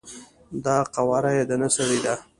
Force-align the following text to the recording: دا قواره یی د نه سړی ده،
دا 0.65 0.77
قواره 0.95 1.31
یی 1.37 1.43
د 1.49 1.51
نه 1.61 1.67
سړی 1.75 1.99
ده، 2.05 2.13